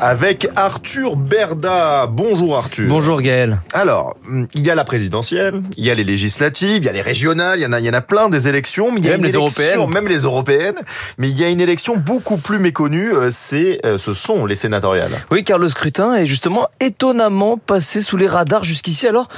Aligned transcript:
avec 0.00 0.48
Arthur 0.56 1.16
Berda. 1.16 2.06
Bonjour 2.06 2.56
Arthur. 2.56 2.88
Bonjour 2.88 3.20
Gaël. 3.20 3.60
Alors, 3.72 4.16
il 4.54 4.66
y 4.66 4.70
a 4.70 4.74
la 4.74 4.84
présidentielle, 4.84 5.62
il 5.76 5.84
y 5.84 5.90
a 5.90 5.94
les 5.94 6.04
législatives, 6.04 6.78
il 6.78 6.84
y 6.84 6.88
a 6.88 6.92
les 6.92 7.02
régionales, 7.02 7.58
il 7.58 7.62
y 7.62 7.66
en 7.66 7.72
a, 7.72 7.80
il 7.80 7.86
y 7.86 7.90
en 7.90 7.94
a 7.94 8.00
plein 8.00 8.28
des 8.28 8.48
élections, 8.48 8.92
mais 8.92 9.00
il 9.00 9.06
y 9.06 9.08
a 9.08 9.12
même 9.12 9.24
les 9.24 9.32
européennes, 9.32 9.90
même 9.90 10.08
les 10.08 10.18
européennes. 10.18 10.76
Mais 11.18 11.28
il 11.28 11.38
y 11.38 11.44
a 11.44 11.48
une 11.48 11.60
élection 11.60 11.96
beaucoup 11.96 12.36
plus 12.36 12.58
méconnue, 12.58 13.12
euh, 13.12 13.30
c'est, 13.30 13.84
euh, 13.84 13.98
ce 13.98 14.14
sont 14.14 14.46
les 14.46 14.56
sénatoriales. 14.56 15.10
Oui, 15.30 15.44
car 15.44 15.58
le 15.58 15.68
scrutin 15.68 16.14
est 16.14 16.26
justement 16.26 16.68
étonnamment 16.80 17.56
passé 17.56 18.02
sous 18.02 18.16
les 18.16 18.28
radars 18.28 18.64
jusqu'ici, 18.64 19.06
alors 19.06 19.28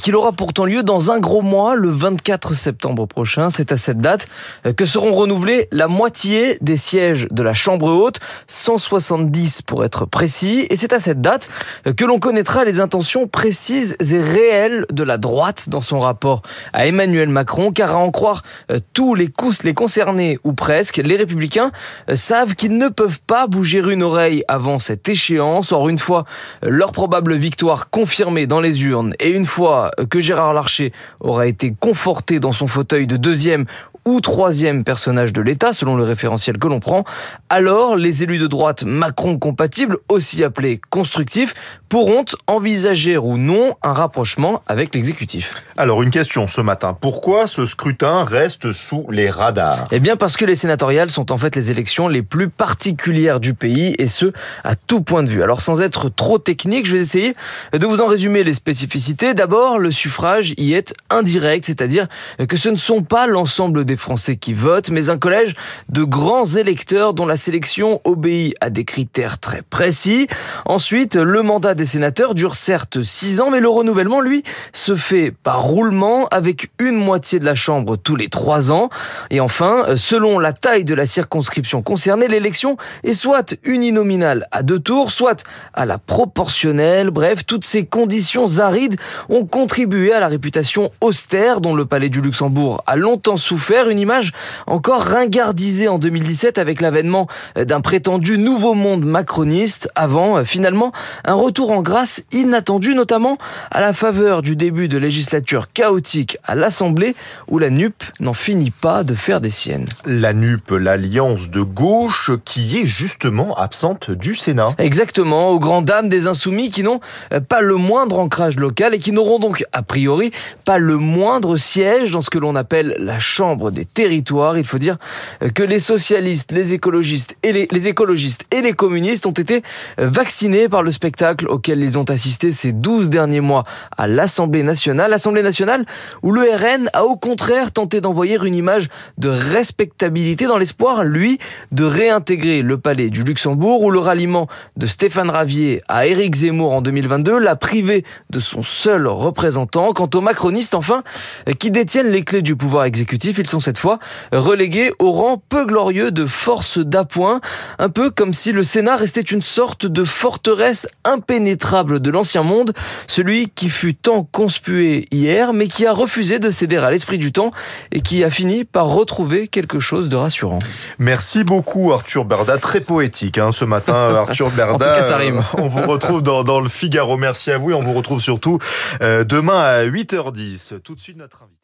qu'il 0.00 0.16
aura 0.16 0.32
pourtant 0.32 0.64
lieu 0.64 0.82
dans 0.82 1.10
un 1.10 1.20
gros 1.20 1.42
mois, 1.42 1.74
le 1.74 1.90
24 1.90 2.54
septembre 2.54 3.06
prochain. 3.06 3.50
C'est 3.50 3.72
à 3.72 3.76
cette 3.76 4.00
date 4.00 4.26
euh, 4.66 4.72
que 4.72 4.86
seront 4.86 5.12
renouvelés 5.12 5.68
la 5.70 5.88
moitié 5.88 6.58
des 6.60 6.76
sièges 6.76 7.28
de 7.30 7.42
la 7.42 7.54
Chambre 7.54 7.90
haute, 7.90 8.20
170 8.46 9.62
pour 9.62 9.84
être 9.84 10.07
précis, 10.08 10.66
et 10.70 10.76
c'est 10.76 10.92
à 10.92 11.00
cette 11.00 11.20
date 11.20 11.48
que 11.96 12.04
l'on 12.04 12.18
connaîtra 12.18 12.64
les 12.64 12.80
intentions 12.80 13.26
précises 13.26 13.96
et 14.00 14.18
réelles 14.18 14.86
de 14.90 15.02
la 15.02 15.16
droite 15.16 15.68
dans 15.68 15.80
son 15.80 16.00
rapport 16.00 16.42
à 16.72 16.86
Emmanuel 16.86 17.28
Macron, 17.28 17.72
car 17.72 17.92
à 17.92 17.98
en 17.98 18.10
croire 18.10 18.42
euh, 18.70 18.78
tous 18.92 19.14
les 19.14 19.28
coups 19.28 19.62
les 19.62 19.74
concernés, 19.74 20.38
ou 20.44 20.52
presque, 20.52 20.96
les 20.98 21.16
républicains 21.16 21.70
euh, 22.10 22.14
savent 22.14 22.54
qu'ils 22.54 22.76
ne 22.76 22.88
peuvent 22.88 23.20
pas 23.26 23.46
bouger 23.46 23.78
une 23.78 24.02
oreille 24.02 24.44
avant 24.48 24.78
cette 24.78 25.08
échéance. 25.08 25.72
Or, 25.72 25.88
une 25.88 25.98
fois 25.98 26.24
euh, 26.64 26.68
leur 26.70 26.92
probable 26.92 27.34
victoire 27.34 27.90
confirmée 27.90 28.46
dans 28.46 28.60
les 28.60 28.84
urnes, 28.84 29.14
et 29.20 29.30
une 29.30 29.44
fois 29.44 29.90
que 30.10 30.20
Gérard 30.20 30.54
Larcher 30.54 30.92
aura 31.20 31.46
été 31.46 31.74
conforté 31.78 32.40
dans 32.40 32.52
son 32.52 32.66
fauteuil 32.66 33.06
de 33.06 33.16
deuxième 33.16 33.66
ou 34.08 34.22
troisième 34.22 34.84
personnage 34.84 35.34
de 35.34 35.42
l'État, 35.42 35.74
selon 35.74 35.94
le 35.94 36.02
référentiel 36.02 36.56
que 36.56 36.66
l'on 36.66 36.80
prend, 36.80 37.04
alors 37.50 37.94
les 37.94 38.22
élus 38.22 38.38
de 38.38 38.46
droite 38.46 38.84
Macron 38.84 39.38
compatibles, 39.38 39.98
aussi 40.08 40.42
appelés 40.42 40.80
constructifs, 40.88 41.52
pourront 41.90 42.24
envisager 42.46 43.18
ou 43.18 43.36
non 43.36 43.74
un 43.82 43.92
rapprochement 43.92 44.62
avec 44.66 44.94
l'exécutif. 44.94 45.50
Alors 45.76 46.02
une 46.02 46.08
question 46.08 46.46
ce 46.46 46.62
matin, 46.62 46.96
pourquoi 46.98 47.46
ce 47.46 47.66
scrutin 47.66 48.24
reste 48.24 48.72
sous 48.72 49.04
les 49.10 49.28
radars? 49.28 49.84
Eh 49.92 50.00
bien 50.00 50.16
parce 50.16 50.38
que 50.38 50.46
les 50.46 50.54
sénatoriales 50.54 51.10
sont 51.10 51.30
en 51.30 51.36
fait 51.36 51.54
les 51.54 51.70
élections 51.70 52.08
les 52.08 52.22
plus 52.22 52.48
particulières 52.48 53.40
du 53.40 53.52
pays 53.52 53.94
et 53.98 54.06
ce 54.06 54.32
à 54.64 54.74
tout 54.74 55.02
point 55.02 55.22
de 55.22 55.28
vue. 55.28 55.42
Alors 55.42 55.60
sans 55.60 55.82
être 55.82 56.08
trop 56.08 56.38
technique, 56.38 56.86
je 56.86 56.94
vais 56.94 57.02
essayer 57.02 57.34
de 57.74 57.84
vous 57.84 58.00
en 58.00 58.06
résumer 58.06 58.42
les 58.42 58.54
spécificités. 58.54 59.34
D'abord, 59.34 59.78
le 59.78 59.90
suffrage 59.90 60.54
y 60.56 60.72
est 60.72 60.94
indirect, 61.10 61.66
c'est-à-dire 61.66 62.08
que 62.48 62.56
ce 62.56 62.70
ne 62.70 62.78
sont 62.78 63.02
pas 63.02 63.26
l'ensemble 63.26 63.84
des 63.84 63.97
Français 63.98 64.36
qui 64.36 64.54
votent, 64.54 64.90
mais 64.90 65.10
un 65.10 65.18
collège 65.18 65.54
de 65.88 66.04
grands 66.04 66.46
électeurs 66.46 67.12
dont 67.12 67.26
la 67.26 67.36
sélection 67.36 68.00
obéit 68.04 68.54
à 68.60 68.70
des 68.70 68.84
critères 68.84 69.38
très 69.38 69.62
précis. 69.62 70.26
Ensuite, 70.64 71.16
le 71.16 71.42
mandat 71.42 71.74
des 71.74 71.86
sénateurs 71.86 72.34
dure 72.34 72.54
certes 72.54 73.02
six 73.02 73.40
ans, 73.40 73.50
mais 73.50 73.60
le 73.60 73.68
renouvellement, 73.68 74.20
lui, 74.20 74.42
se 74.72 74.96
fait 74.96 75.30
par 75.30 75.62
roulement 75.62 76.28
avec 76.28 76.70
une 76.78 76.96
moitié 76.96 77.38
de 77.38 77.44
la 77.44 77.54
Chambre 77.54 77.96
tous 77.96 78.16
les 78.16 78.28
trois 78.28 78.72
ans. 78.72 78.88
Et 79.30 79.40
enfin, 79.40 79.96
selon 79.96 80.38
la 80.38 80.52
taille 80.52 80.84
de 80.84 80.94
la 80.94 81.06
circonscription 81.06 81.82
concernée, 81.82 82.28
l'élection 82.28 82.76
est 83.04 83.12
soit 83.12 83.54
uninominale 83.64 84.46
à 84.50 84.62
deux 84.62 84.78
tours, 84.78 85.10
soit 85.10 85.44
à 85.74 85.86
la 85.86 85.98
proportionnelle. 85.98 87.10
Bref, 87.10 87.44
toutes 87.46 87.64
ces 87.64 87.84
conditions 87.84 88.58
arides 88.58 88.96
ont 89.28 89.44
contribué 89.44 90.12
à 90.12 90.20
la 90.20 90.28
réputation 90.28 90.90
austère 91.00 91.60
dont 91.60 91.74
le 91.74 91.84
Palais 91.84 92.08
du 92.08 92.20
Luxembourg 92.20 92.82
a 92.86 92.96
longtemps 92.96 93.36
souffert 93.36 93.77
une 93.86 94.00
image 94.00 94.32
encore 94.66 95.02
ringardisée 95.02 95.86
en 95.86 96.00
2017 96.00 96.58
avec 96.58 96.80
l'avènement 96.80 97.28
d'un 97.56 97.80
prétendu 97.80 98.36
nouveau 98.38 98.74
monde 98.74 99.04
macroniste 99.04 99.88
avant 99.94 100.38
euh, 100.38 100.44
finalement 100.44 100.92
un 101.24 101.34
retour 101.34 101.70
en 101.70 101.82
grâce 101.82 102.22
inattendu 102.32 102.94
notamment 102.94 103.38
à 103.70 103.80
la 103.80 103.92
faveur 103.92 104.42
du 104.42 104.56
début 104.56 104.88
de 104.88 104.98
législature 104.98 105.72
chaotique 105.72 106.38
à 106.44 106.54
l'Assemblée 106.54 107.14
où 107.46 107.58
la 107.58 107.70
NUP 107.70 108.02
n'en 108.20 108.34
finit 108.34 108.70
pas 108.70 109.04
de 109.04 109.14
faire 109.14 109.40
des 109.40 109.50
siennes. 109.50 109.86
La 110.06 110.32
NUP, 110.32 110.70
l'alliance 110.70 111.50
de 111.50 111.60
gauche 111.60 112.30
qui 112.44 112.78
est 112.78 112.86
justement 112.86 113.54
absente 113.54 114.10
du 114.10 114.34
Sénat. 114.34 114.70
Exactement, 114.78 115.50
aux 115.50 115.58
grandes 115.58 115.84
dames 115.84 116.08
des 116.08 116.26
insoumis 116.26 116.70
qui 116.70 116.82
n'ont 116.82 117.00
euh, 117.32 117.40
pas 117.40 117.60
le 117.60 117.74
moindre 117.76 118.18
ancrage 118.18 118.56
local 118.58 118.94
et 118.94 118.98
qui 118.98 119.12
n'auront 119.12 119.38
donc 119.38 119.64
a 119.72 119.82
priori 119.82 120.30
pas 120.64 120.78
le 120.78 120.96
moindre 120.96 121.56
siège 121.56 122.12
dans 122.12 122.20
ce 122.20 122.30
que 122.30 122.38
l'on 122.38 122.56
appelle 122.56 122.94
la 122.98 123.18
Chambre 123.18 123.67
des 123.70 123.84
territoires. 123.84 124.58
Il 124.58 124.64
faut 124.64 124.78
dire 124.78 124.96
euh, 125.42 125.50
que 125.50 125.62
les 125.62 125.78
socialistes, 125.78 126.52
les 126.52 126.72
écologistes 126.72 127.36
et 127.42 127.52
les, 127.52 127.88
écologistes 127.88 128.44
et 128.50 128.60
les 128.60 128.72
communistes 128.72 129.26
ont 129.26 129.32
été 129.32 129.62
euh, 129.98 130.08
vaccinés 130.08 130.68
par 130.68 130.82
le 130.82 130.90
spectacle 130.90 131.46
auquel 131.48 131.82
ils 131.82 131.98
ont 131.98 132.04
assisté 132.04 132.52
ces 132.52 132.72
12 132.72 133.10
derniers 133.10 133.40
mois 133.40 133.64
à 133.96 134.06
l'Assemblée 134.06 134.62
nationale. 134.62 135.10
L'Assemblée 135.10 135.42
nationale 135.42 135.84
où 136.22 136.32
le 136.32 136.42
RN 136.42 136.90
a 136.92 137.04
au 137.04 137.16
contraire 137.16 137.72
tenté 137.72 138.00
d'envoyer 138.00 138.38
une 138.44 138.54
image 138.54 138.88
de 139.16 139.28
respectabilité 139.28 140.46
dans 140.46 140.58
l'espoir, 140.58 141.04
lui, 141.04 141.38
de 141.72 141.84
réintégrer 141.84 142.62
le 142.62 142.78
palais 142.78 143.10
du 143.10 143.24
Luxembourg 143.24 143.82
où 143.82 143.90
le 143.90 143.98
ralliement 143.98 144.48
de 144.76 144.86
Stéphane 144.86 145.30
Ravier 145.30 145.82
à 145.88 146.06
Éric 146.06 146.34
Zemmour 146.34 146.72
en 146.72 146.82
2022 146.82 147.38
l'a 147.38 147.56
privé 147.56 148.04
de 148.30 148.38
son 148.38 148.62
seul 148.62 149.06
représentant. 149.06 149.92
Quant 149.92 150.08
aux 150.14 150.20
macronistes, 150.20 150.74
enfin, 150.74 151.02
euh, 151.48 151.52
qui 151.52 151.70
détiennent 151.70 152.08
les 152.08 152.22
clés 152.22 152.42
du 152.42 152.56
pouvoir 152.56 152.84
exécutif, 152.84 153.38
ils 153.38 153.46
sont 153.46 153.57
cette 153.60 153.78
fois 153.78 153.98
relégué 154.32 154.92
au 154.98 155.12
rang 155.12 155.42
peu 155.48 155.66
glorieux 155.66 156.10
de 156.10 156.26
force 156.26 156.78
d'appoint, 156.78 157.40
un 157.78 157.88
peu 157.88 158.10
comme 158.10 158.34
si 158.34 158.52
le 158.52 158.64
Sénat 158.64 158.96
restait 158.96 159.20
une 159.20 159.42
sorte 159.42 159.86
de 159.86 160.04
forteresse 160.04 160.86
impénétrable 161.04 162.00
de 162.00 162.10
l'ancien 162.10 162.42
monde, 162.42 162.72
celui 163.06 163.48
qui 163.50 163.68
fut 163.68 163.94
tant 163.94 164.24
conspué 164.24 165.08
hier, 165.10 165.52
mais 165.52 165.68
qui 165.68 165.86
a 165.86 165.92
refusé 165.92 166.38
de 166.38 166.50
céder 166.50 166.76
à 166.76 166.90
l'esprit 166.90 167.18
du 167.18 167.32
temps 167.32 167.50
et 167.92 168.00
qui 168.00 168.24
a 168.24 168.30
fini 168.30 168.64
par 168.64 168.86
retrouver 168.86 169.48
quelque 169.48 169.80
chose 169.80 170.08
de 170.08 170.16
rassurant. 170.16 170.58
Merci 170.98 171.44
beaucoup 171.44 171.92
Arthur 171.92 172.24
Berda, 172.24 172.58
très 172.58 172.80
poétique 172.80 173.38
hein, 173.38 173.52
ce 173.52 173.64
matin 173.64 173.94
Arthur 174.14 174.50
Berda. 174.50 174.74
en 174.74 174.78
tout 174.78 174.84
cas, 174.84 175.02
ça 175.02 175.16
rime. 175.16 175.42
on 175.56 175.68
vous 175.68 175.82
retrouve 175.82 176.22
dans, 176.22 176.44
dans, 176.44 176.60
le 176.60 176.68
Figaro, 176.68 177.16
merci 177.16 177.50
à 177.50 177.58
vous 177.58 177.70
et 177.70 177.74
on 177.74 177.82
vous 177.82 177.94
retrouve 177.94 178.20
surtout 178.20 178.58
euh, 179.02 179.24
demain 179.24 179.58
à 179.58 179.84
8h10. 179.84 180.80
Tout 180.80 180.94
de 180.94 181.00
suite 181.00 181.16
notre 181.16 181.42
invité. 181.42 181.58